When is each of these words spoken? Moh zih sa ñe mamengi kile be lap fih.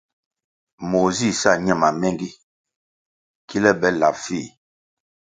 Moh 0.89 1.09
zih 1.17 1.35
sa 1.41 1.51
ñe 1.65 1.73
mamengi 1.81 2.29
kile 3.47 3.71
be 3.79 3.89
lap 3.99 4.15
fih. 4.23 4.47